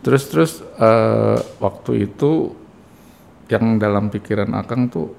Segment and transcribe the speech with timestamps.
[0.00, 2.56] Terus terus eh, waktu itu
[3.50, 5.12] yang dalam pikiran Akang tuh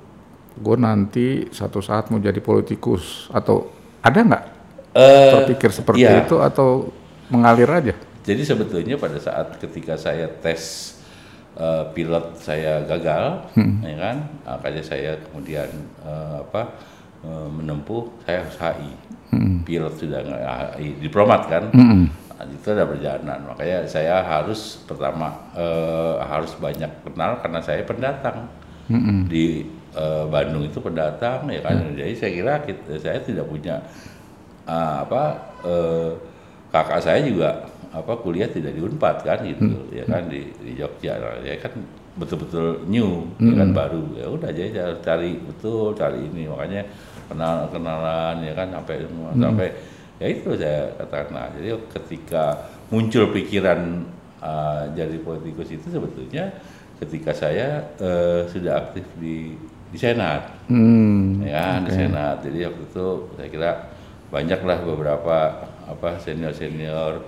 [0.57, 3.29] gue nanti satu saat mau jadi politikus.
[3.29, 3.69] Atau
[4.01, 4.45] ada nggak?
[4.91, 6.25] Eh, terpikir seperti iya.
[6.25, 6.91] itu atau
[7.31, 7.95] mengalir aja?
[8.21, 10.93] Jadi sebetulnya pada saat ketika saya tes
[11.55, 13.53] eh, pilot saya gagal,
[13.85, 15.69] ya kan, makanya saya kemudian
[16.03, 16.75] eh, apa
[17.23, 18.91] eh, menempuh saya HI,
[19.63, 20.43] pilot sudah nggak
[20.75, 22.11] HI, diplomat kan, Nah,
[22.49, 23.39] itu ada perjalanan.
[23.53, 28.49] Makanya saya harus pertama eh, harus banyak kenal karena saya pendatang.
[29.31, 29.63] Di
[29.95, 33.79] eh, Bandung itu pendatang ya kan, jadi saya kira kita, saya tidak punya
[34.67, 35.23] ah, apa
[35.63, 36.11] eh,
[36.71, 40.27] kakak saya juga apa kuliah tidak di Unpad kan gitu ya kan?
[40.31, 41.19] Di, di Jogja.
[41.19, 41.71] Nah, ya kan
[42.19, 44.03] betul-betul new ya kan baru.
[44.15, 46.47] Ya udah jadi cari betul cari ini.
[46.47, 46.83] Makanya
[47.31, 48.95] kenal kenalan ya kan sampai
[49.39, 49.67] sampai
[50.21, 54.05] ya itu saya katakan nah jadi ketika muncul pikiran
[54.37, 56.53] ah, jadi politikus itu sebetulnya
[57.01, 59.57] ketika saya eh, sudah aktif di
[59.91, 61.43] di Senat Hmm.
[61.43, 62.39] ya di Senat.
[62.47, 63.71] Jadi waktu itu saya kira
[64.31, 67.19] banyaklah beberapa apa senior senior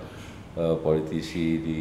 [0.80, 1.80] politisi di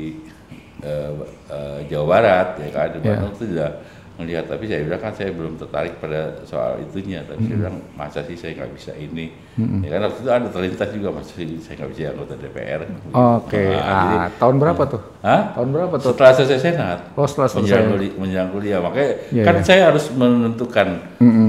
[0.84, 1.12] eh,
[1.48, 3.00] eh, Jawa Barat ya kan di.
[3.00, 3.72] Bandung itu sudah
[4.14, 8.22] melihat tapi saya bilang kan saya belum tertarik pada soal itunya tapi saya bilang masa
[8.22, 9.34] sih saya nggak bisa ini
[9.82, 13.64] ya kan waktu itu ada terlintas juga masa sih saya nggak bisa anggota DPR Oke,
[13.66, 15.02] Nah, ah, jadi, tahun berapa tuh?
[15.20, 15.42] Hah?
[15.52, 16.12] Tahun berapa tuh?
[16.12, 17.62] setelah selesai senat Oh setelah selesai.
[17.64, 18.80] menjelang kuliah, menjelang kuliah.
[18.80, 19.64] makanya Iya, kan iya.
[19.64, 20.88] saya harus menentukan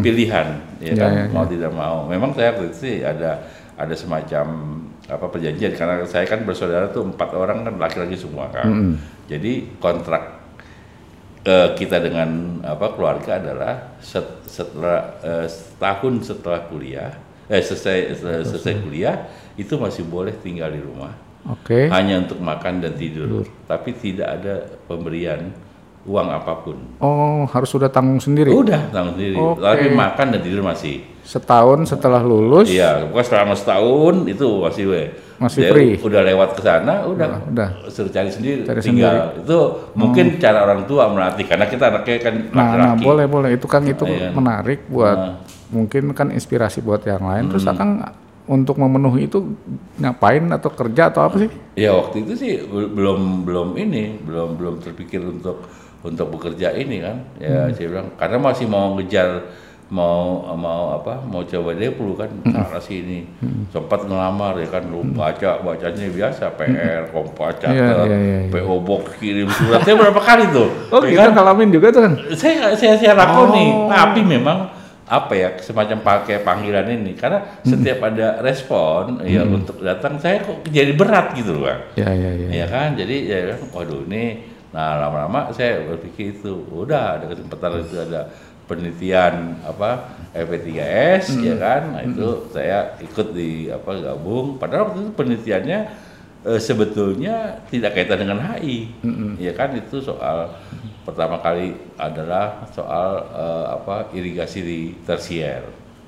[0.00, 0.46] pilihan
[0.78, 4.46] ya Iya, kan iya, mau tidak mau memang saya waktu itu sih ada ada semacam
[5.04, 10.43] apa perjanjian karena saya kan bersaudara tuh empat orang kan laki-laki semua kan jadi kontrak
[11.44, 17.12] eh, kita dengan apa keluarga adalah set- setelah eh, setahun setelah kuliah
[17.44, 18.74] eh selesai setelah selesai.
[18.80, 19.16] kuliah
[19.60, 21.12] itu masih boleh tinggal di rumah.
[21.44, 21.92] Oke.
[21.92, 25.52] hanya untuk makan dan tidur, tapi tidak ada pemberian
[26.04, 26.76] uang apa pun.
[26.98, 28.52] Oh harus sudah tanggung sendiri.
[28.52, 29.60] Udah tanggung sendiri, Oke.
[29.60, 31.00] tapi makan dan tidur masih.
[31.24, 32.68] Setahun setelah lulus.
[32.68, 35.02] Iya, pokoknya selama setahun itu masih we.
[35.34, 35.92] Masih Dia free.
[35.98, 37.68] Udah lewat ke sana, udah, udah.
[37.88, 39.32] suruh cari sendiri, Cari tinggal.
[39.34, 39.58] Itu
[39.92, 43.02] mungkin cara orang tua melatih, karena kita anaknya kan Nah, nah, laki-laki.
[43.02, 44.30] boleh boleh itu kan itu Iya.
[44.30, 45.34] menarik buat Nah.
[45.70, 47.48] mungkin kan inspirasi buat yang lain.
[47.48, 47.50] Hmm.
[47.50, 47.88] Terus akan
[48.44, 49.40] untuk memenuhi itu
[49.96, 51.48] ngapain atau kerja atau apa sih?
[51.74, 55.64] Ya waktu itu sih bel- belum belum ini belum belum terpikir untuk
[56.04, 57.16] untuk bekerja ini kan.
[57.40, 59.48] Ya saya bilang karena masih mau ngejar
[59.84, 63.28] mau mau apa mau coba deplu kan sana sini
[63.68, 68.50] sempat ngelamar ya kan lu baca bacanya biasa PR kompas Iya, catat iya, iya, iya.
[68.50, 70.68] PO box kirim suratnya berapa kali tuh?
[70.88, 71.32] Oh Ya kita kan?
[71.36, 72.12] ngalamin juga tuh kan?
[72.32, 73.92] saya saya saya lakoni Oh.
[73.92, 74.72] tapi memang
[75.04, 77.12] apa ya semacam pakai panggilan ini.
[77.12, 81.80] Karena setiap ada respon ya untuk datang saya kok jadi berat gitu loh Bang.
[81.94, 82.48] Ya ya ya.
[82.64, 82.96] ya kan?
[82.96, 88.26] Jadi ya kan, waduh ini nah lama-lama saya berpikir itu udah ada kesempatan itu ada
[88.64, 91.82] penelitian apa FP3S ya kan?
[91.94, 94.56] Nah itu saya ikut di apa gabung.
[94.56, 95.80] Padahal waktu itu penelitiannya
[96.48, 98.90] eh, sebetulnya tidak kaitan dengan HI
[99.38, 99.76] ya kan?
[99.76, 100.56] Itu soal
[101.04, 105.62] pertama kali adalah soal eh, apa irigasi di tersier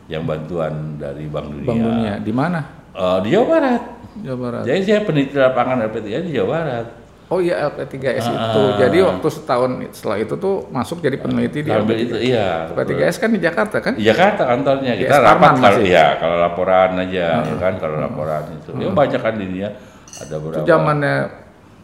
[0.07, 2.15] yang bantuan dari Bank Dunia, Bang Dunia.
[2.23, 2.61] Di mana?
[2.97, 3.83] Eh, di Jawa Barat.
[4.17, 4.63] Jawa Barat.
[4.65, 6.87] jadi saya peneliti lapangan LP3 di Jawa Barat.
[7.27, 8.63] Oh iya LP3S Ah, itu.
[8.79, 12.05] Jadi waktu setahun setelah itu tuh masuk jadi peneliti di Ambil LP3.
[12.05, 12.71] itu iya.
[12.71, 13.93] LP3S kan di Jakarta kan?
[13.93, 18.47] Di Jakarta kantornya Di kita rapat kalau iya kalau laporan aja ya kan kalau laporan
[18.53, 18.71] itu.
[18.77, 19.69] Ya banyak kan di dia
[20.17, 20.63] ada Itu beberapa.
[20.65, 21.15] zamannya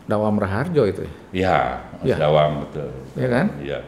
[0.03, 1.03] Dawam Raharjo itu.
[1.03, 1.11] ya?
[1.33, 1.59] Iya,
[1.93, 2.17] Mas Iya.
[2.21, 2.89] Dawang betul.
[3.15, 3.47] Iya kan?
[3.59, 3.79] Iya.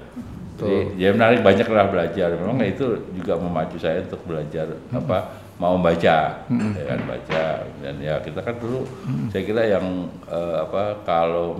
[0.54, 2.28] Jadi ya menarik banyak lah belajar.
[2.32, 5.18] Memang itu juga memacu saya untuk belajar apa
[5.56, 6.18] mau baca,
[6.50, 7.44] ya kan baca
[7.78, 8.82] dan ya kita kan dulu
[9.28, 9.86] saya kira yang
[10.26, 11.54] eh, apa kalau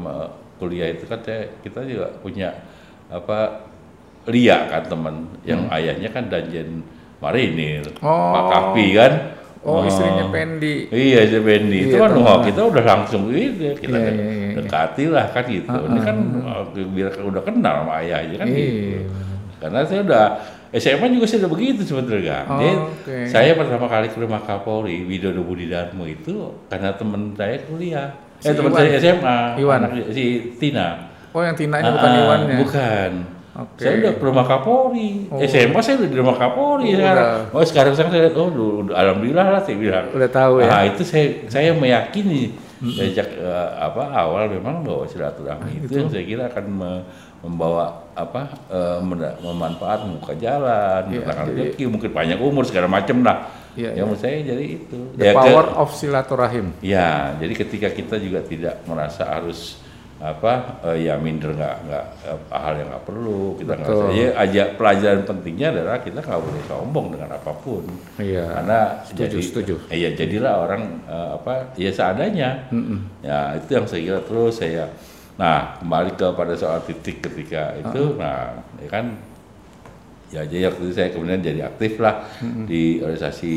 [0.56, 2.50] kuliah itu kan saya, kita juga punya
[3.06, 3.70] apa
[4.24, 6.80] Lia kan teman yang ayahnya kan danjen
[7.20, 8.32] marinir, Oh.
[8.32, 9.12] Pak Kapi kan.
[9.60, 10.88] Oh, istrinya Pendi.
[10.88, 12.24] Iya, si Bendy itu Iya, kan teman.
[12.26, 14.50] wah, kita udah langsung ini kita Iya, dek- iya, iya.
[14.60, 15.68] dekati lah kan gitu.
[15.72, 18.60] Ini kan uh, biar udah kenal sama ayahnya kan gitu.
[18.60, 19.00] Iya.
[19.56, 20.24] Karena saya udah
[20.72, 22.42] SMA juga sudah begitu sebetulnya.
[22.44, 23.16] Oh, Jadi oke.
[23.26, 26.34] saya pertama kali ke rumah Kapolri Widodo Budi Darmo itu
[26.66, 28.08] karena teman saya kuliah.
[28.38, 28.80] Si eh teman Iwan.
[28.80, 29.38] saya SMA.
[29.56, 29.80] Iwan.
[30.10, 30.24] si
[30.56, 30.88] Tina.
[31.30, 32.56] Oh yang Tina ini bukan Ah, ah, Iwannya.
[32.58, 33.12] Bukan.
[33.54, 33.80] Oke.
[33.80, 35.10] Saya udah ke rumah Kapolri.
[35.28, 35.38] Oh.
[35.40, 37.26] SMA saya udah di rumah Kapolri Oh, sekarang.
[37.46, 37.54] udah.
[37.54, 40.06] Oh sekarang saya oh du- du- alhamdulillah lah saya bilang.
[40.10, 40.66] Udah tahu ya.
[40.66, 42.50] Nah itu saya saya meyakini
[42.84, 47.04] sejak eh, apa awal memang bahwa silaturahmi itu yang saya kira akan me-
[47.44, 48.48] membawa apa
[49.00, 53.38] menda- memanfaat muka jalan, mendatangkan jadi- rezeki, mungkin banyak umur segala macam lah.
[53.74, 54.02] Iya, ya iya.
[54.02, 54.98] menurut saya jadi itu.
[55.12, 56.66] The Ya, ke- power of silaturahim.
[56.78, 59.82] Ya, jadi ketika kita juga tidak merasa harus
[60.14, 64.62] apa eh, ya minder nggak nggak eh, hal yang nggak perlu kita nggak ya aja
[64.72, 67.82] pelajaran pentingnya adalah kita nggak boleh sombong dengan apa pun
[68.16, 68.46] Iya.
[68.48, 69.74] karena Setuju, jadi setuju.
[69.90, 72.50] iya jadilah orang eh, apa ya seadanya
[73.20, 74.86] ya itu yang saya kira terus saya
[75.34, 79.06] nah kembali kepada soal titik ketika itu nah ya kan
[80.30, 82.22] ya jadi waktu itu saya kemudian jadi aktif lah
[82.64, 83.54] di organisasi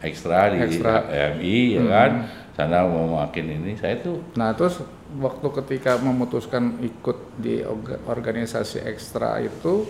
[0.00, 1.02] ekstra di Ekstra.
[1.04, 2.10] HMI ya kan
[2.52, 4.80] sana mau makin ini saya tuh Nah, terus
[5.16, 9.84] waktu ketika memutuskan ikut di orga- organisasi ekstra itu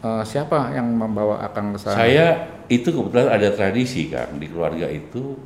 [0.00, 1.96] eh, siapa yang membawa Akang ke sana?
[1.98, 2.26] Saya
[2.66, 5.36] itu kebetulan ada tradisi kan di keluarga itu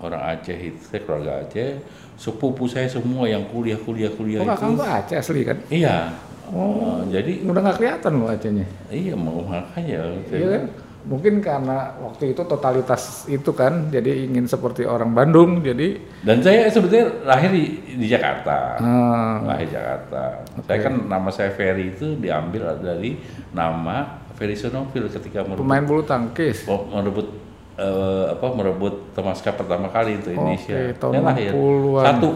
[0.00, 1.80] orang Aceh itu saya keluarga Aceh
[2.16, 5.56] sepupu saya semua yang kuliah kuliah kuliah Oh, itu tuh Aceh asli kan?
[5.68, 6.12] iya
[6.50, 8.66] Oh, jadi Udah nggak kelihatan loh Acehnya.
[8.90, 10.64] iya mau makanya Iya kan?
[11.00, 16.68] Mungkin karena waktu itu totalitas itu kan, jadi ingin seperti orang Bandung, jadi dan saya
[16.68, 17.64] sebetulnya lahir di,
[17.96, 23.16] di Jakarta ah, lahir Jakarta saya kan nama saya Ferry itu diambil dari
[23.48, 26.68] nama Ferry Sonovil ketika merebut pemain bulu tangkis.
[26.68, 27.32] Oh, merebut
[27.74, 30.74] eh, apa merebut Tomaska pertama kali untuk Indonesia.
[30.74, 32.04] Oke, tahun Dia lahir 60-an.
[32.04, 32.28] satu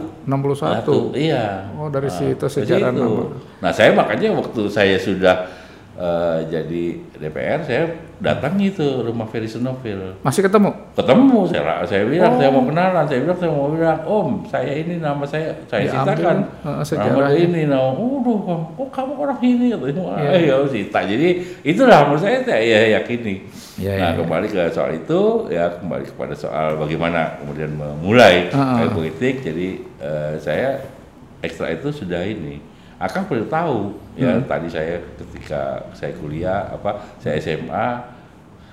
[1.12, 1.16] 61.
[1.16, 1.46] iya.
[1.72, 3.22] Oh, dari Nah, situ sejarah nama.
[3.58, 5.46] Nah, saya makanya waktu saya sudah
[5.94, 6.84] eh, jadi
[7.18, 7.84] DPR, saya
[8.18, 10.18] datang itu rumah Ferry Sonovil.
[10.22, 10.70] Masih ketemu?
[10.96, 12.38] Ketemu saya saya bilang Oh.
[12.40, 16.14] saya mau kenalan, saya bilang saya mau bilang, "Om, saya ini nama saya saya Diambil,
[16.14, 18.38] ceritakan." eh, Nama ini, nah, udah,
[18.78, 20.30] oh kamu orang ini, katanya, wah, Iya.
[20.50, 20.98] ya cerita.
[21.04, 21.28] Jadi
[21.62, 23.34] itulah menurut saya saya ya yakini.
[23.74, 25.20] Iya, nah, iya, kembali ke soal itu,
[25.50, 28.78] ya kembali kepada soal bagaimana kemudian memulai ah.
[28.82, 29.42] karir politik.
[29.42, 30.78] Jadi eh, saya
[31.42, 32.73] ekstra itu sudah ini.
[32.98, 34.46] Akan perlu tahu ya Hmm.
[34.46, 37.86] tadi saya ketika saya kuliah apa saya SMA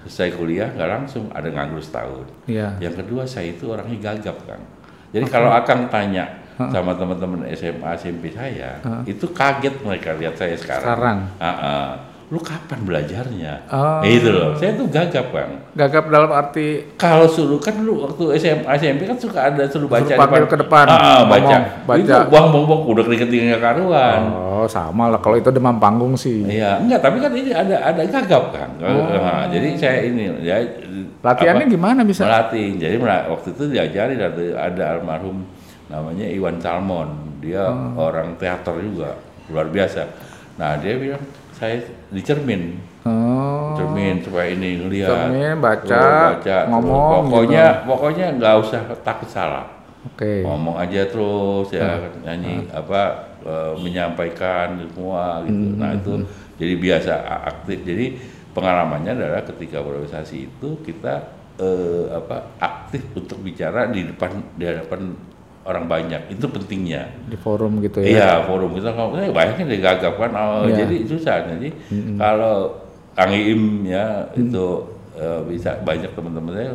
[0.06, 2.25] saya kuliah nggak langsung ada nganggur setahun.
[2.45, 2.73] Iya.
[2.81, 4.63] Yang kedua saya itu orangnya gagap kang.
[5.12, 10.85] Jadi kalau Akang tanya sama teman-teman SMA SMP saya, itu kaget mereka lihat saya sekarang.
[10.85, 11.17] Sekarang.
[11.41, 11.97] Ah.
[12.31, 13.67] Lu kapan belajarnya?
[13.67, 13.99] Oh.
[14.07, 14.55] Itu loh.
[14.55, 15.51] Saya tuh gagap kang.
[15.75, 20.07] Gagap dalam arti Kalau suruh kan dulu waktu SMA SMP kan suka ada suruh baca
[20.07, 21.43] Suruh panggil ke depan, Ah, ah, baca.
[21.43, 21.99] ngomong, baca.
[21.99, 24.21] Itu bang bang bang udah keringetin karuan.
[24.31, 25.19] Oh, sama lah.
[25.19, 26.47] Kalau itu demam panggung sih.
[26.47, 28.69] Iya, enggak, tapi kan ini ada ada gagap kan.
[28.79, 31.27] Nah, jadi saya ini ya Oh.
[31.27, 32.23] Latihannya apa, gimana bisa?
[32.25, 32.79] Melatih.
[32.79, 32.95] Jadi
[33.27, 35.43] waktu itu diajari ada, ada almarhum
[35.85, 37.11] namanya Iwan Salmon.
[37.43, 38.07] Dia Oh.
[38.07, 39.19] orang teater juga,
[39.51, 40.07] luar biasa.
[40.55, 41.21] Nah, dia bilang
[41.61, 41.77] saya
[42.09, 43.77] dicermin, Oh.
[43.77, 45.29] cermin supaya ini ngelihat.
[45.29, 47.29] Cermin, baca, Terus baca, terus ngomong gitu.
[47.29, 49.65] Pokoknya pokoknya nggak usah takut salah.
[50.01, 50.41] Oke.
[50.41, 52.25] Ngomong aja terus ya Hmm.
[52.25, 53.01] nyanyi apa
[53.41, 55.53] eh, menyampaikan semua gitu.
[55.53, 56.13] Hmm, Nah, itu
[56.57, 57.13] jadi biasa
[57.43, 57.81] aktif.
[57.81, 58.05] Jadi
[58.53, 61.25] pengalamannya adalah ketika berorganisasi itu kita
[61.57, 65.13] eh, apa aktif untuk bicara di depan di hadapan
[65.63, 66.21] orang banyak.
[66.29, 67.09] Itu pentingnya.
[67.25, 68.07] Di forum gitu ya.
[68.07, 70.31] Iya, forum kita kalau eh, bayangin deh gagap kan.
[70.33, 70.83] Oh, Iya.
[70.85, 71.45] Jadi susah.
[71.45, 71.69] Jadi
[72.15, 72.81] kalau
[73.11, 74.65] Kang Iim ya itu
[75.13, 76.71] eh, bisa banyak teman-teman saya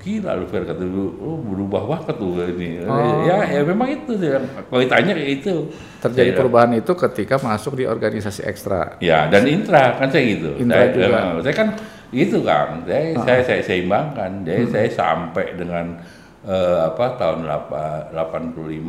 [0.00, 2.80] gila lu Fer kata lu lu berubah banget tuh ini.
[2.88, 3.20] Oh.
[3.28, 4.32] Ya, ya memang itu sih.
[4.32, 5.68] Kalau ditanya kayak itu.
[6.00, 8.96] Terjadi Saya- perubahan itu ketika masuk di organisasi ekstra.
[9.04, 10.56] Ya, dan intra kan saya gitu.
[10.56, 11.04] Intra saya, juga.
[11.04, 11.68] eh, saya kan
[12.08, 12.70] gitu Kang.
[12.88, 14.30] Saya saya saya seimbangkan.
[14.48, 14.72] Jadi Hmm.
[14.72, 16.00] saya sampai dengan
[16.42, 18.80] eh, apa tahun 8, 85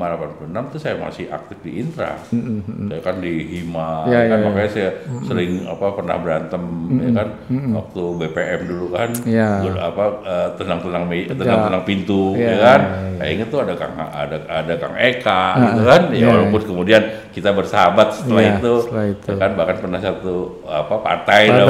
[0.48, 2.15] 86 tuh saya masih aktif di intra.
[2.24, 4.46] Saya kan di Hima Hmm, Ya, kan ya, ya.
[4.46, 4.89] makanya saya
[5.22, 6.63] sering apa pernah berantem
[6.98, 7.27] ya kan
[7.74, 9.50] waktu BPM dulu kan Hmm, Ya.
[9.60, 12.79] ber- apa eh, tenang-tenang tenang-tenang pintu Ya, ya kan.
[12.81, 13.20] ya, ya.
[13.20, 16.01] Saya ingat tuh ada Kang ada ada Kang Eka Ah, gitu kan.
[16.10, 19.27] Ya ya, walaupun kemudian kita bersahabat setelah Ya, itu setelah itu.
[19.27, 21.63] ya kan bahkan pernah satu apa partai ya,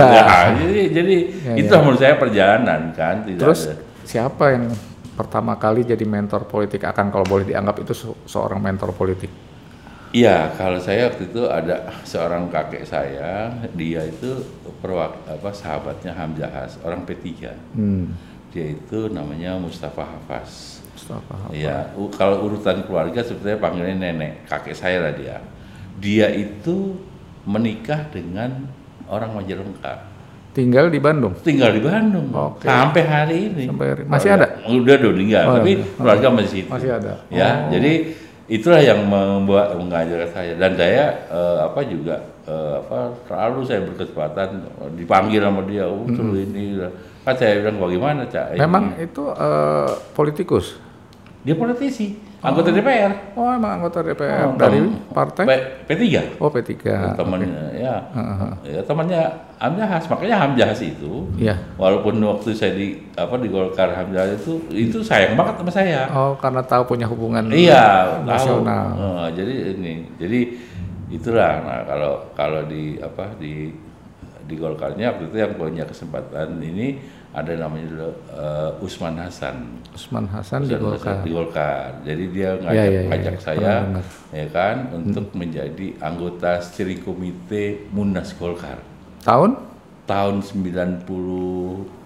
[0.56, 1.80] jadi jadi Ya, itu ya.
[1.80, 3.76] menurut saya perjalanan kan tidak Terus ada.
[4.04, 4.66] siapa yang
[5.20, 9.32] pertama kali jadi mentor politik akan kalau boleh dianggap itu se- seorang mentor politik?
[10.12, 14.44] Iya, kalau saya waktu itu ada seorang kakek saya, dia itu
[14.84, 17.56] perwak apa sahabatnya Hamzahas, orang P3.
[17.72, 18.20] Hmm.
[18.52, 20.84] Dia itu namanya Mustafa Hafaz.
[20.92, 21.48] Mustafa.
[21.56, 25.40] Iya, u- kalau urutan keluarga sebetulnya panggilnya nenek, kakek saya lah dia.
[25.96, 27.00] Dia itu
[27.48, 28.68] menikah dengan
[29.08, 30.11] orang Majalengka.
[30.52, 31.32] Tinggal di Bandung.
[31.40, 32.68] Tinggal di Bandung Oke.
[32.68, 33.64] sampai hari ini.
[33.72, 34.48] Sampai hari- masih ada?
[34.68, 35.86] Udah udah meninggal, Oh, tapi ada.
[35.96, 36.70] keluarga masih itu.
[36.70, 37.14] Masih ada.
[37.32, 37.72] Ya, Oh.
[37.72, 37.92] jadi
[38.46, 44.48] itulah yang membuat mengajar saya dan saya eh, apa juga eh, apa selalu saya berkesempatan
[44.60, 46.84] eh, dipanggil sama dia, oh suruh ini
[47.24, 48.46] kan saya bilang bagaimana cak?
[48.52, 50.76] ini?" Memang itu eh, politikus.
[51.42, 53.12] Dia politisi, anggota DPR.
[53.34, 55.46] Oh, emang anggota DPR Oh, dari partai?
[55.46, 55.52] P,
[55.88, 56.04] P3.
[56.38, 56.74] Oh, P3.
[57.14, 58.52] temannya ya, Heeh.
[58.68, 59.22] ya temannya
[59.56, 60.04] Hamzahas.
[60.08, 61.54] Makanya Hamzahas itu Iya.
[61.76, 66.10] walaupun waktu saya di apa di Golkar Hamzahas itu itu sayang banget sama saya.
[66.10, 68.26] Oh, karena tahu punya hubungan Iya, tahu.
[68.26, 68.86] nasional.
[68.92, 70.40] Eh, jadi ini, jadi
[71.10, 71.62] itulah.
[71.62, 73.70] Nah, kalau kalau di apa di
[74.42, 76.98] di Golkarnya waktu itu yang punya kesempatan ini
[77.32, 79.56] ada namanya dulu eh, Usman Hasan.
[79.96, 81.00] Usman Hasan di Golkar.
[81.00, 81.90] Hasan di Golkar.
[82.04, 83.44] Jadi dia Iya, ngajak, iya, iya, ngajak iya.
[83.44, 83.74] saya,
[84.36, 88.80] ya kan, untuk menjadi anggota steering komite Munas Golkar
[89.24, 89.56] Tahun
[90.10, 92.01] tahun 92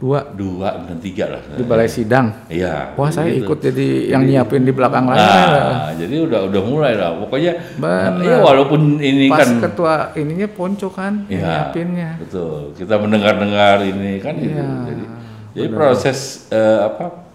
[0.00, 1.40] dua 93 lah.
[1.54, 2.32] di Balai Sidang.
[2.48, 2.96] Iya.
[2.96, 3.44] Wah, saya gitu.
[3.44, 5.28] ikut jadi yang nyiapin di belakang layar.
[5.28, 7.20] Nah, jadi udah udah mulai lah.
[7.20, 8.16] Pokoknya Benar.
[8.18, 11.44] ya walaupun ini Pas kan ketua ininya Ponco kan Iya.
[11.68, 12.10] nyiapinnya.
[12.16, 12.72] betul.
[12.72, 14.56] Kita mendengar-dengar ini kan itu.
[14.56, 15.04] Iya, Jadi
[15.50, 17.28] jadi proses eh, apa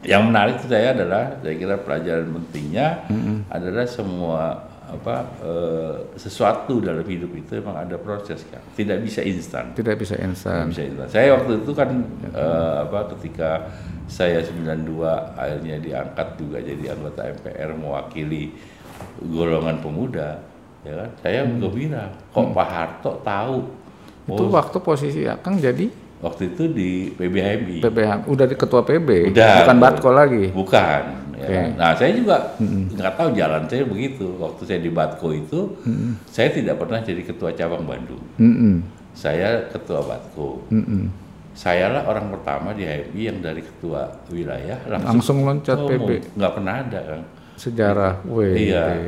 [0.00, 3.04] yang menarik saya adalah saya kira pelajaran pentingnya
[3.50, 4.42] adalah semua
[4.96, 8.60] apa eh, sesuatu dalam hidup itu memang ada proses kan.
[8.72, 9.76] Tidak bisa instan.
[9.76, 10.72] Tidak bisa instan.
[10.72, 11.06] bisa instan.
[11.12, 11.88] Saya waktu itu kan
[12.32, 13.68] eh, apa ketika
[14.06, 15.02] saya 92
[15.34, 18.54] akhirnya diangkat juga jadi anggota MPR mewakili
[19.20, 20.40] golongan pemuda,
[20.86, 21.10] ya kan?
[21.20, 22.08] Saya gembira.
[22.32, 23.58] Kok Pak Harto tahu?
[24.26, 25.86] Itu Oh, waktu posisi Akang jadi
[26.18, 27.78] waktu itu di PBHMI.
[27.80, 29.54] PBH, udah di ketua PB, Udah.
[29.62, 30.44] bukan Batko lagi.
[30.50, 31.02] Bukan.
[31.36, 31.52] ya Oke.
[31.52, 31.68] kan?
[31.76, 32.36] Nah, saya juga
[32.96, 34.24] nggak tahu jalan saya begitu.
[34.36, 35.60] Waktu saya di Batko itu,
[36.26, 38.22] saya tidak pernah jadi ketua cabang Bandung.
[38.40, 38.80] Mm-mm.
[39.12, 40.64] Saya ketua Batko.
[40.68, 41.12] Mm-mm.
[41.52, 45.78] Sayalah orang pertama di HMI yang dari ketua wilayah langsung, Langsung loncat.
[45.80, 46.36] PB.
[46.36, 47.20] Nggak pernah ada kan.
[47.56, 48.68] Sejarah, weh.
[48.70, 49.00] Iya.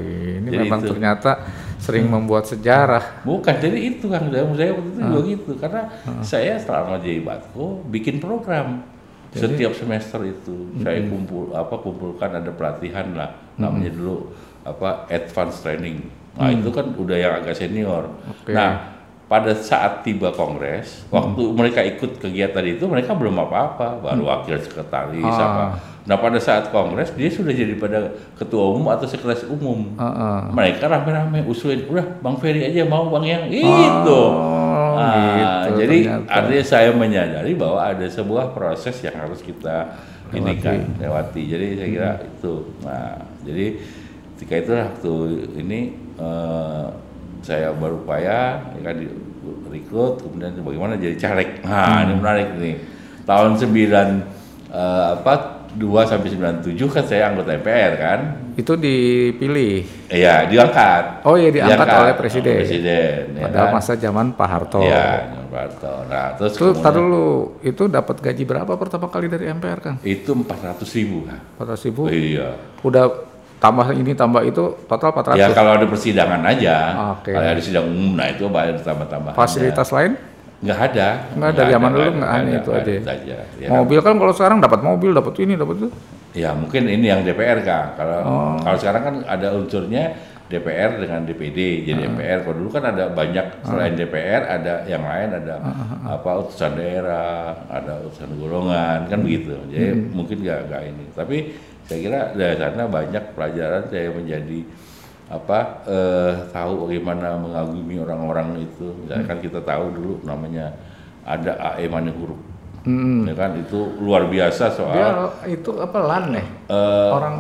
[0.43, 0.89] Ini Jadi memang itu.
[0.91, 1.31] ternyata
[1.79, 3.23] sering membuat sejarah.
[3.23, 5.51] Bukan, jadi itu kan saya saya waktu itu juga gitu.
[5.61, 5.83] Karena
[6.25, 8.83] saya selama jadi Batko bikin program
[9.29, 14.33] setiap semester itu saya kumpul apa kumpulkan ada pelatihan lah namanya dulu
[14.65, 16.09] apa advance training.
[16.39, 18.09] Nah itu kan udah yang agak senior.
[18.25, 18.57] Oke.
[18.57, 18.97] Nah
[19.29, 25.21] pada saat tiba kongres, waktu mereka ikut kegiatan itu mereka belum apa-apa, baru wakil sekretaris
[25.21, 25.45] Ah.
[25.45, 25.65] apa.
[26.09, 29.93] Nah pada saat kongres dia sudah jadi pada ketua umum atau sekretaris umum.
[29.93, 30.39] Heeh.
[30.51, 34.09] Mereka rame-rame usulin, udah Bang Ferry aja mau Bang yang itu.
[34.11, 36.33] Oh, Ah, gitu jadi ternyata.
[36.33, 39.95] artinya saya menyadari bahwa ada sebuah proses yang harus kita
[40.29, 40.65] ini Lewati.
[40.65, 41.43] kan lewati.
[41.45, 42.55] Jadi saya kira itu.
[42.83, 43.67] Nah, jadi
[44.35, 45.15] ketika itu waktu
[45.57, 45.81] ini
[46.17, 46.87] eh,
[47.41, 49.07] saya berupaya ya kan di
[49.69, 51.61] rekrut kemudian bagaimana jadi caleg.
[51.63, 52.77] Nah, ini menarik nih.
[53.23, 54.25] Tahun 9
[54.73, 55.35] eh, apa
[55.79, 58.19] 2 sampai 97 kan saya anggota MPR kan.
[58.53, 59.87] Itu dipilih.
[60.11, 61.23] Iya, diangkat.
[61.23, 62.59] Oh iya diangkat oleh presiden.
[62.59, 63.75] Presiden, ya Padahal kan?
[63.79, 64.83] masa zaman Pak Harto.
[64.83, 65.07] Iya,
[65.47, 65.95] Pak Harto.
[66.11, 67.27] Nah, terus Itu kemudian- dulu,
[67.63, 69.95] itu dapat gaji berapa pertama kali dari MPR kan?
[70.03, 71.39] itu 400 ribu kan?
[71.57, 72.03] 400 ribu.
[72.11, 72.59] Iya.
[72.83, 73.05] Udah
[73.59, 75.39] tambah ini tambah itu total 400.
[75.39, 76.77] Ya kalau ada persidangan aja.
[77.15, 77.31] Oke.
[77.31, 79.35] Kalau ada sidang umum, nah itu bayar tambah-tambah.
[79.35, 80.19] Fasilitas lain?
[80.59, 81.09] Nggak ada.
[81.39, 82.93] Nggak ada, zaman dulu nggak ada itu aja.
[83.15, 83.37] aja.
[83.57, 83.79] Ya, kan?
[83.79, 85.89] Mobil kan kalau sekarang dapat mobil, dapat ini, dapat itu.
[86.35, 87.95] Ya mungkin ini yang DPR kang.
[87.95, 88.55] Kalau Oh.
[88.59, 91.87] kalau sekarang kan ada unsurnya DPR dengan DPD.
[91.87, 92.11] Jadi Ah.
[92.11, 92.39] DPR.
[92.43, 97.55] Kalau dulu kan ada banyak selain DPR ada yang lain ada Ah, apa utusan daerah,
[97.69, 99.55] ada utusan golongan kan begitu.
[99.69, 100.11] Jadi Hmm.
[100.13, 101.05] mungkin nggak nggak ini.
[101.13, 101.37] Tapi
[101.85, 104.59] saya kira dari sana banyak pelajaran saya menjadi
[105.29, 108.89] apa eh, tahu bagaimana mengagumi orang-orang itu.
[109.05, 110.73] Misalnya kan kita tahu dulu namanya
[111.23, 112.41] ada AE Manihuruk.
[112.89, 113.29] Hmm.
[113.29, 115.09] Ya kan itu luar biasa soal Dia
[115.51, 116.47] itu apa LAN nih?
[116.73, 117.37] eh, Orang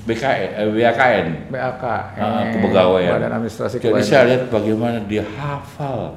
[0.00, 3.12] BKN, eh, BAKN, BAK, Ah, eh, kepegawaian.
[3.16, 6.16] Badan Administrasi Jadi saya lihat bagaimana dia hafal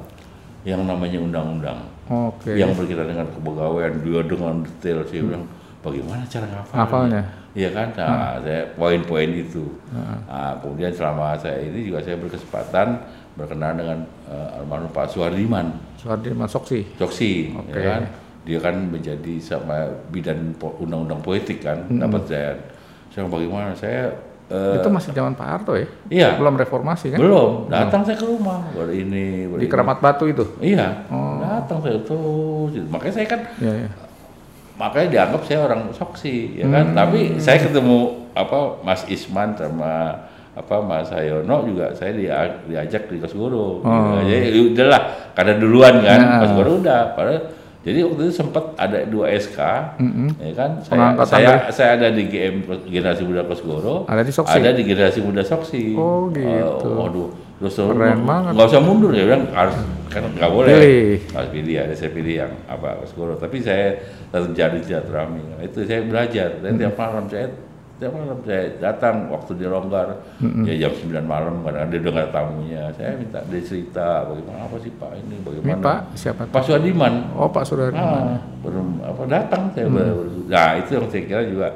[0.64, 2.56] yang namanya undang-undang, Oke.
[2.56, 5.04] yang berkaitan dengan kepegawaian dia dengan detail.
[5.04, 5.44] Saya bilang
[5.80, 6.80] bagaimana cara ngafalnya?
[6.80, 7.22] Ngafalnya?
[7.54, 9.78] Iya kan, nah, saya poin-poin itu.
[10.26, 12.98] Nah, kemudian selama saya ini juga saya berkesempatan
[13.34, 16.82] berkenalan dengan eh, almarhum Pak Suhardiman, Suhardi Masoksi.
[16.98, 17.70] Coksi, Oke.
[17.70, 18.02] ya kan?
[18.42, 22.50] Dia kan menjadi sama bidan undang-undang politik kan, dapat saya.
[23.08, 24.10] Saya bagaimana saya
[24.50, 25.86] eh, itu masih zaman Pak Harto ya?
[26.10, 26.28] Iya.
[26.34, 27.18] Belum reformasi kan?
[27.22, 29.70] belum datang saya ke rumah baru ini baru Di ini.
[29.70, 30.44] Keramat Batu itu.
[30.58, 31.38] iya Oh.
[31.38, 33.90] datang saya tuh makanya saya kan Iya, iya.
[34.74, 37.98] Makanya dianggap saya orang soksi ya kan tapi saya ketemu
[38.32, 40.18] apa Mas Isman sama
[40.52, 44.18] apa Mas Hayono juga saya dia, diajak di Kosgoro Oh.
[44.20, 45.02] jadi udahlah
[45.32, 46.38] karena duluan kan Ya.
[46.40, 47.42] Kosgoro udah padahal
[47.84, 49.58] jadi waktu itu sempat ada dua SK
[49.98, 50.28] Mm-mm.
[50.40, 54.54] ya kan saya saya, dari- saya ada di GM generasi muda Kosgoro Ada di Soksi?
[54.54, 56.88] ada di generasi muda Soksi Oh, gitu.
[56.88, 57.30] waduh
[57.62, 58.52] terus Keren banget.
[58.58, 59.76] nggak usah mundur ya bilang harus
[60.10, 60.70] kan nggak boleh.
[60.74, 61.10] Pilih.
[61.34, 63.98] harus pilih ada saya pilih yang apa Skoro tapi saya
[64.30, 65.42] tetap jadi silaturahmi.
[65.54, 66.58] Nah, itu saya belajar.
[66.62, 67.50] Dan tiap malam saya
[67.94, 70.18] tiap malam saya datang waktu dia longgar
[70.66, 74.90] ya jam 9 malam kadang dia dengar tamunya saya minta dia cerita bagaimana apa sih
[74.92, 76.42] pak ini Ini bagaimana Pak siapa?
[76.44, 77.94] Pak Suadiman Oh Pak Saudara.
[77.94, 80.26] Ah, belum apa datang saya baru.
[80.44, 81.68] Nah itu yang saya kira juga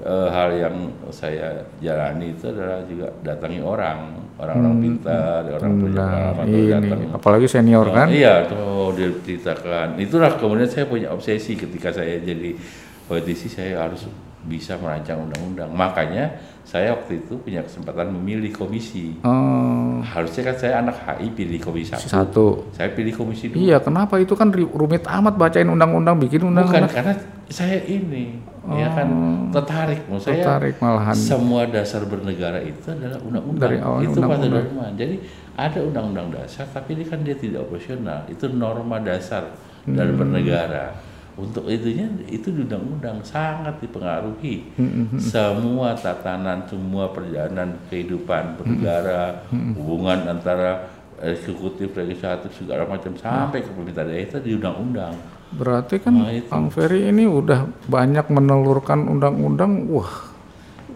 [0.00, 0.76] eh, hal yang
[1.10, 1.46] saya
[1.78, 3.98] jalani itu adalah juga datangi orang,
[4.36, 7.00] orang-orang pintar, orang punya Nah, pengalaman tuh ini datang.
[7.12, 8.06] apalagi senior Oh, kan?
[8.08, 9.88] Iya, tuh dia ceritakan.
[9.96, 12.56] Itulah kemudian saya punya obsesi ketika saya jadi
[13.04, 14.08] politisi saya harus
[14.42, 15.68] bisa merancang undang-undang.
[15.70, 16.32] Makanya
[16.62, 19.20] saya waktu itu punya kesempatan memilih komisi.
[19.20, 22.08] Oh, Harusnya kan saya anak HI pilih komisi satu.
[22.08, 22.46] satu.
[22.72, 23.60] Saya pilih komisi dua.
[23.60, 26.88] Iya, kenapa itu kan rumit amat bacain undang-undang, bikin Bukan undang-undang.
[26.88, 27.14] karena
[27.46, 29.08] saya ini ya kan
[29.50, 31.16] tertarik menurut saya Tertarik malahan.
[31.16, 34.64] semua dasar bernegara itu adalah undang-undang Dari awal itu pada undang-undang.
[34.68, 35.14] norma jadi
[35.56, 39.44] ada undang-undang dasar tapi ini kan dia tidak operasional itu norma dasar
[39.80, 39.96] Hmm.
[39.96, 40.92] dalam bernegara
[41.40, 50.28] untuk itunya itu undang-undang sangat dipengaruhi Hmm, semua tatanan semua perjalanan kehidupan bernegara Hmm, hubungan
[50.28, 50.86] antara
[51.20, 55.16] eksekutif legislatif segala macam sampai ke pemerintah daerah itu di undang-undang
[55.50, 56.46] Berarti kan Nah, itu.
[56.46, 59.90] Bang Ferry ini udah banyak menelurkan undang-undang.
[59.90, 60.30] Wah,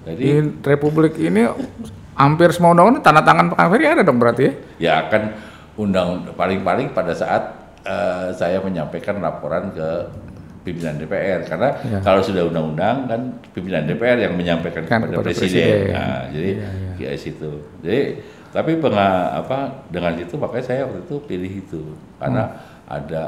[0.06, 1.42] jadi di Republik ini
[2.14, 4.52] hampir semua undang-undang tanda tangan Bang Ferry ada dong berarti ya?
[4.78, 5.22] ya akan
[5.74, 7.42] undang paling-paling pada saat
[7.82, 9.88] eh, saya menyampaikan laporan ke
[10.64, 12.00] pimpinan DPR karena Ya.
[12.00, 13.21] kalau sudah undang-undang kan
[13.52, 15.52] pimpinan DPR yang menyampaikan Kan kepada, kepada presiden.
[15.52, 15.92] presiden.
[15.92, 16.68] Nah, jadi Iya,
[16.99, 17.09] iya.
[17.12, 17.50] ya situ.
[17.85, 18.00] Jadi
[18.49, 19.59] tapi penga, apa
[19.90, 21.83] dengan itu makanya saya waktu itu pilih itu
[22.16, 22.56] karena Hmm.
[22.88, 23.23] ada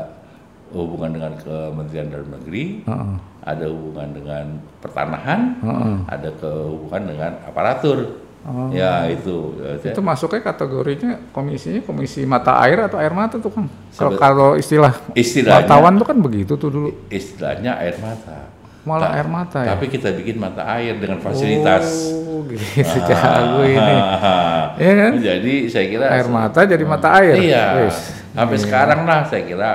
[0.68, 3.12] hubungan dengan Kementerian Dalam Negeri, Heeh.
[3.44, 4.44] ada hubungan dengan
[4.80, 5.94] pertanahan, Heeh.
[6.08, 8.25] ada kehubungan dengan aparatur.
[8.46, 8.70] Oh.
[8.70, 9.58] Ya itu.
[9.58, 13.66] Ya, Itu masuknya kategorinya komisinya komisi mata air atau air mata tuh Kang.
[13.90, 16.90] Kalau kalau istilah istilahnya wartawan tuh kan begitu tuh dulu.
[17.10, 18.54] istilahnya air mata.
[18.86, 19.74] Malah Ta- air mata ya.
[19.74, 22.14] Tapi kita bikin mata air dengan fasilitas.
[22.14, 22.62] Oh, gitu
[23.10, 23.96] jago ini.
[24.78, 25.12] Iya kan?
[25.18, 27.34] Jadi saya kira Air mata jadi mata air.
[27.34, 27.66] Iya.
[27.82, 27.98] Wis.
[28.30, 29.70] Sampai sekarang lah saya kira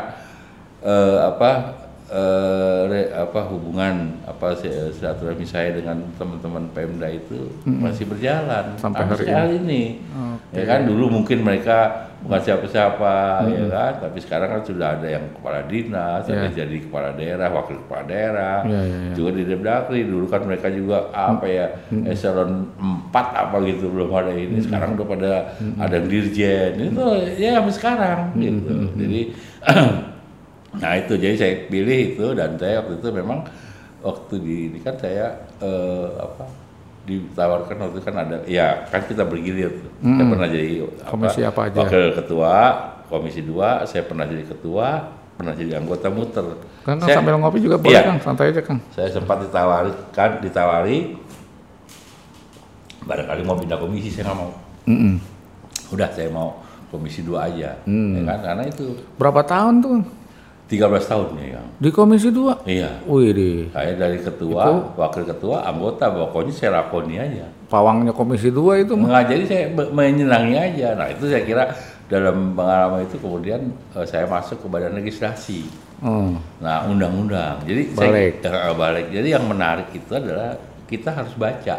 [0.80, 1.81] eh, apa
[2.12, 9.08] eh, re- apa hubungan apa si- silaturahmi saya dengan teman-teman Pemda itu masih berjalan Sampai
[9.08, 9.84] hari hari ini.
[10.52, 11.78] Ya kan dulu mungkin mereka
[12.22, 13.14] bukan siapa-siapa
[13.48, 16.62] ya kan, tapi sekarang kan sudah ada yang kepala dinas, ada Iya.
[16.62, 18.58] jadi kepala daerah, wakil kepala daerah.
[18.62, 19.14] Iya, iya, iya.
[19.16, 21.66] Juga di Depdagri dulu kan mereka juga apa ya
[22.06, 24.60] eselon 4 apa gitu belum ada ini.
[24.60, 25.32] Sekarang udah pada
[25.80, 26.72] ada yang dirjen.
[26.92, 27.06] Itu
[27.40, 28.74] ya sampai sekarang gitu.
[28.94, 29.22] Jadi
[30.74, 33.44] nah itu jadi saya pilih itu dan saya waktu itu memang
[34.00, 36.48] waktu di ini kan saya eh, apa
[37.02, 39.92] ditawarkan waktu itu kan ada ya kan kita bergilir tuh.
[40.00, 40.68] Saya pernah jadi
[41.04, 41.78] Komisi apa aja?
[41.82, 42.54] wakil ketua
[43.06, 44.88] komisi 2 saya pernah jadi ketua
[45.34, 46.46] pernah jadi anggota muter
[46.82, 48.08] Kan, kan Saya- sambil ngopi juga boleh Iya.
[48.08, 48.80] Kang, santai aja Kang.
[48.90, 50.98] saya sempat ditawari kan ditawari
[53.02, 54.52] barangkali mau pindah komisi saya nggak mau
[54.86, 55.14] Mm-mm.
[55.92, 58.14] udah saya mau komisi 2 aja Hmm.
[58.14, 59.98] ya kan karena itu Berapa tahun tuh?
[60.80, 60.94] Kang?
[60.94, 61.68] 13 tahun ya Kang.
[61.82, 62.64] Di Komisi 2?
[62.70, 64.64] iya Wih, di saya dari ketua
[64.96, 68.94] wakil ketua anggota pokoknya saya lakoni aja pawangnya Komisi 2 itu
[69.28, 71.64] jadi saya menyenangi aja nah itu saya kira
[72.12, 77.62] dalam pengalaman itu kemudian eh, saya masuk ke badan legislasi Oh, Nah, undang-undang.
[77.62, 78.42] Jadi Balik.
[78.42, 79.08] saya eh, balik.
[79.14, 80.58] Jadi yang menarik itu adalah
[80.90, 81.78] kita harus baca,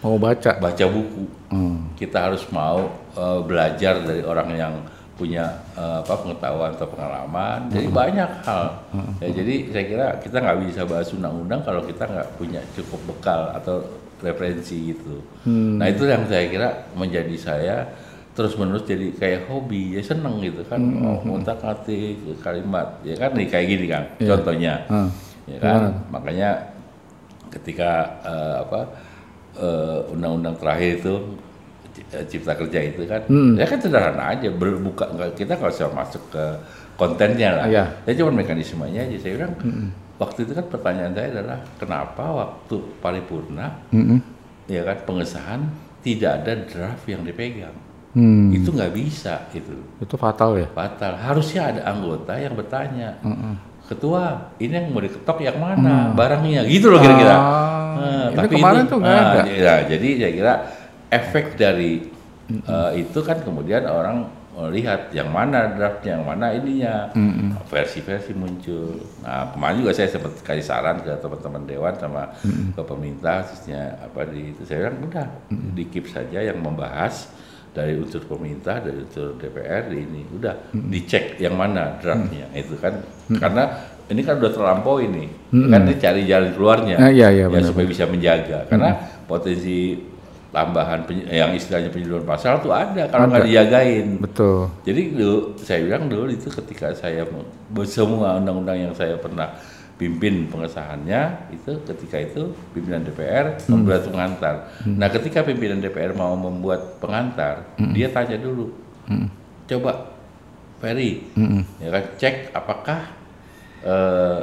[0.00, 0.56] mau baca.
[0.56, 1.28] baca buku.
[1.52, 1.92] Hmm.
[1.92, 4.74] Kita harus mau eh, belajar dari orang yang
[5.12, 7.68] punya eh, apa pengetahuan atau pengalaman.
[7.68, 8.64] Jadi banyak hal.
[9.18, 13.52] Ya, jadi saya kira kita nggak bisa bahas undang-undang kalau kita nggak punya cukup bekal
[13.52, 13.84] atau
[14.18, 15.20] referensi gitu.
[15.44, 17.76] Nah itu yang saya kira menjadi saya
[18.32, 23.36] terus menerus jadi kayak hobi ya seneng gitu kan oh, ngontak ngatik kalimat ya kan
[23.36, 24.28] nih kayak gini kan Iya.
[24.32, 25.10] contohnya Hmm.
[25.44, 26.50] ya kan makanya
[27.50, 27.90] ketika
[28.24, 28.80] eh, apa
[29.54, 31.51] eh, undang-undang terakhir itu ci- eh,
[32.24, 33.54] cipta kerja itu kan Hmm.
[33.54, 36.44] ya kan sederhana aja berbuka kita nggak usah masuk ke
[36.94, 37.84] kontennya lah Iya.
[38.02, 39.54] ya cuma mekanismenya aja saya bilang
[40.16, 44.18] waktu itu kan pertanyaan saya adalah kenapa waktu paripurna Mm-mm.
[44.66, 45.60] ya kan pengesahan
[46.00, 47.76] tidak ada draft yang dipegang
[48.12, 48.52] Hmm.
[48.52, 50.68] itu nggak bisa itu Itu fatal ya?
[50.70, 53.56] batal harusnya ada anggota yang bertanya Mm-mm.
[53.82, 57.36] ketua ini yang mau diketok yang mana barangnya gitu loh kira-kira
[57.92, 59.40] Ah, Nah, ini kemarin tuh nggak ah, ada.
[59.46, 60.52] ya, jadi saya kira
[61.12, 62.08] efek dari
[62.48, 67.08] eh, itu kan kemudian orang melihat yang mana draftnya yang mana ininya.
[67.72, 69.00] Versi-versi muncul.
[69.24, 72.36] Nah kemarin juga saya sempat kasih saran ke teman-teman dewan sama
[72.76, 74.60] ke pemerintah khususnya apa di itu.
[74.68, 77.32] Saya bilang udah di keep saja yang membahas
[77.72, 80.28] dari unsur pemerintah, dari unsur DPR ini.
[80.36, 82.52] Udah dicek yang mana draftnya.
[82.52, 83.00] Itu kan
[83.32, 85.32] karena ini kan udah terlampau ini.
[85.48, 86.96] Kan dia cari jalan keluarnya.
[87.00, 88.68] Ah, iya, iya, ya benar, supaya bisa menjaga.
[88.68, 90.11] Karena potensi
[90.52, 94.68] tambahan yang istilahnya penyeluruhan pasal tuh ada kalau nggak dijagain Betul.
[94.84, 97.24] jadi dulu saya bilang dulu itu ketika saya
[97.88, 99.48] semua undang-undang yang saya pernah
[99.96, 102.42] pimpin pengesahannya itu ketika itu
[102.74, 104.54] pimpinan DPR membuat pengantar.
[104.82, 108.74] Nah ketika pimpinan DPR mau membuat pengantar, dia tanya dulu,
[109.70, 110.10] coba
[110.82, 111.22] Ferry,
[111.78, 113.00] ya kan cek apakah
[113.86, 114.40] eh,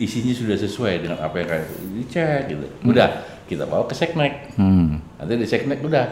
[0.00, 2.66] isinya sudah sesuai dengan apa yang kayak dicek gitu.
[2.88, 4.56] Udah kita bawa ke seknek.
[4.56, 4.95] Hmm.
[5.26, 6.06] Nanti di seknek udah.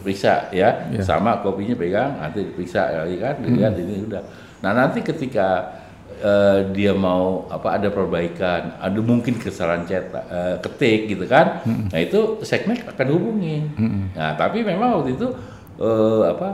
[0.00, 4.22] Periksa ya, sama kopinya pegang, nanti diperiksa ya kan, dilihat ini udah.
[4.64, 5.76] Nah nanti ketika
[6.16, 11.60] eh, dia mau apa ada perbaikan, ada mungkin kesalahan cetak, eh, ketik gitu kan,
[11.92, 13.68] nah itu seknek akan hubungi.
[14.16, 15.28] Nah tapi memang waktu itu
[15.76, 16.48] eh, apa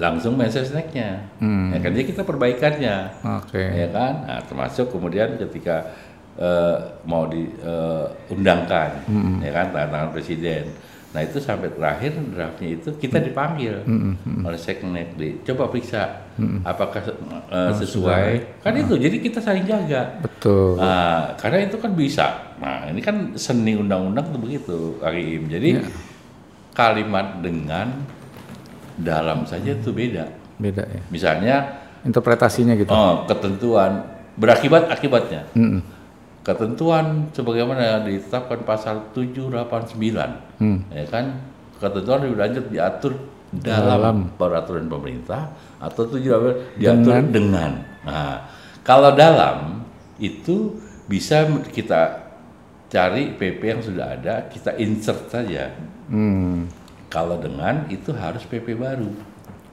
[0.00, 1.30] langsung message sekneknya,
[1.70, 1.90] ya kan?
[1.94, 2.96] Jadi kita perbaikannya.
[3.38, 3.60] Oke.
[3.60, 4.12] ya kan?
[4.26, 5.94] Nah, termasuk kemudian ketika
[6.40, 9.04] eh, mau diundangkan
[9.44, 9.66] ya kan?
[9.70, 10.64] Tangan tangan presiden
[11.16, 13.80] nah itu sampai terakhir draftnya itu kita dipanggil
[14.44, 16.28] oleh seknek di coba periksa
[16.60, 17.00] apakah
[17.48, 20.78] eh, sesuai kan itu jadi kita saling jaga Betul.
[20.78, 22.26] Nah, karena itu kan bisa.
[22.62, 25.48] Nah, ini kan seni undang-undang tuh begitu, Iim.
[25.50, 25.82] Jadi
[26.76, 27.90] kalimat dengan
[28.94, 30.28] dalam saja itu beda.
[30.60, 31.02] Beda ya.
[31.10, 31.56] Misalnya
[32.06, 32.92] Interpretasinya gitu.
[32.94, 34.06] oh, ketentuan
[34.38, 35.42] berakibat akibatnya.
[35.58, 35.82] Mm-mm.
[36.46, 40.62] Ketentuan sebagaimana ditetapkan pasal 789.
[40.62, 40.78] Hmm.
[40.94, 41.42] Ya kan?
[41.82, 43.18] Ketentuan lebih lanjut diatur
[43.50, 44.16] dalam, Dalam.
[44.38, 45.50] peraturan pemerintah
[45.82, 47.82] atau 789 diatur dengan.
[48.06, 48.46] Nah,
[48.86, 49.82] kalau dalam
[50.22, 50.78] itu
[51.10, 52.30] bisa kita
[52.86, 55.74] cari PP yang sudah ada, kita insert saja.
[56.06, 56.70] Hmm.
[57.10, 59.10] Kalau dengan itu harus PP baru.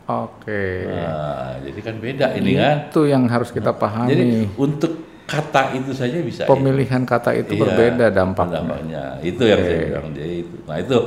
[0.09, 0.89] Oke.
[0.89, 2.89] Nah, jadi kan beda ini kan.
[2.89, 4.09] Itu yang harus kita pahami.
[4.09, 4.23] Jadi
[4.57, 5.02] untuk
[5.33, 6.45] kata itu saja bisa.
[6.45, 8.61] Pemilihan kata itu Iya, berbeda dampaknya.
[8.61, 9.03] dampaknya.
[9.19, 10.55] Itu yang saya bilang jadi itu.
[10.69, 10.97] Nah itu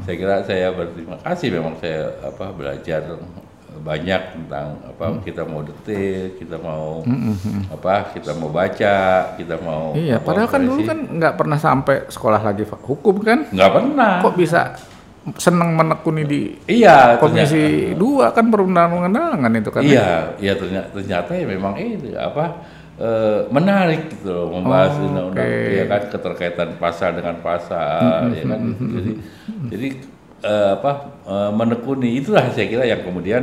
[0.00, 3.00] saya kira saya berterima kasih memang saya apa belajar
[3.74, 7.02] banyak tentang apa kita mau detail, kita mau
[7.68, 8.96] apa kita mau baca,
[9.34, 13.50] kita mau Iya, apa, padahal kan dulu kan nggak pernah sampai sekolah lagi hukum kan?
[13.50, 14.12] nggak pernah.
[14.22, 14.78] Kok bisa
[15.36, 19.82] seneng menekuni di Iya, Komisi dua kan perundang-undangan itu kan?
[19.82, 22.44] Iya, iya ternyata, ternyata ya memang itu apa
[22.96, 25.46] eh, menarik gitu loh membahas Oh, undang-undang.
[25.46, 25.74] oke.
[25.74, 28.60] ya kan keterkaitan pasal dengan pasal ya kan?
[28.88, 29.12] jadi
[29.70, 29.88] jadi
[30.42, 30.92] eh, apa
[31.24, 32.20] eh, menekuni.
[32.20, 33.42] Itulah saya kira yang kemudian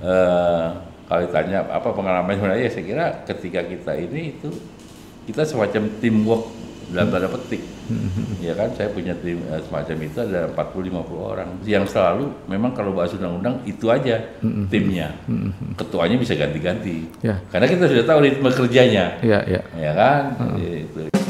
[0.00, 0.66] eh,
[1.06, 4.50] kalau ditanya apa pengalaman sebenarnya ya saya kira ketika kita ini itu
[5.26, 6.44] kita semacam teamwork
[6.90, 7.62] dalam tanda petik.
[8.42, 8.70] Ya kan?
[8.74, 11.48] Saya punya tim eh, semacam itu ada 40-50 orang.
[11.62, 14.22] Yang selalu memang kalau bahas undang-undang itu aja
[14.70, 15.14] timnya.
[15.78, 17.08] Ketuanya bisa ganti-ganti.
[17.22, 17.38] Ya.
[17.50, 19.18] karena kita sudah tahu ritme kerjanya.
[19.22, 19.62] Iya, iya.
[19.74, 20.22] ya kan?
[20.38, 21.25] Jadi itu